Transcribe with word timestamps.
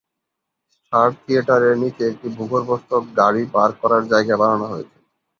Star 0.75 1.07
থিয়েটারের 1.19 1.75
নিচে 1.81 2.03
একটি 2.11 2.27
ভূগর্ভস্থ 2.37 2.89
গাড়ি 3.19 3.43
পার্ক 3.53 3.75
করার 3.81 4.03
জায়গা 4.11 4.35
বানানো 4.41 4.65
হয়েছে। 4.71 4.97